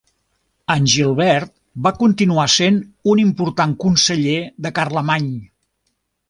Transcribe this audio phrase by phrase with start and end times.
[0.75, 1.51] Angilbert
[1.87, 2.79] va continuar sent
[3.13, 4.35] un important conseller
[4.67, 5.31] de Carlemany.